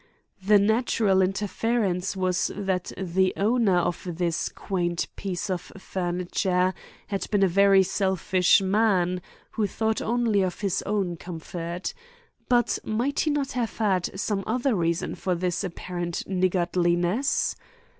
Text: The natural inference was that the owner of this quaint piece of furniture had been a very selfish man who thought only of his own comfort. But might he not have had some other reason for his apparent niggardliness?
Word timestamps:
The 0.43 0.57
natural 0.57 1.21
inference 1.21 2.15
was 2.17 2.49
that 2.55 2.91
the 2.97 3.35
owner 3.37 3.77
of 3.77 4.01
this 4.09 4.49
quaint 4.49 5.07
piece 5.15 5.47
of 5.47 5.71
furniture 5.77 6.73
had 7.05 7.29
been 7.29 7.43
a 7.43 7.47
very 7.47 7.83
selfish 7.83 8.61
man 8.61 9.21
who 9.51 9.67
thought 9.67 10.01
only 10.01 10.41
of 10.41 10.61
his 10.61 10.81
own 10.87 11.17
comfort. 11.17 11.93
But 12.49 12.79
might 12.83 13.19
he 13.19 13.29
not 13.29 13.51
have 13.51 13.77
had 13.77 14.19
some 14.19 14.43
other 14.47 14.73
reason 14.73 15.13
for 15.13 15.35
his 15.35 15.63
apparent 15.63 16.23
niggardliness? 16.25 17.55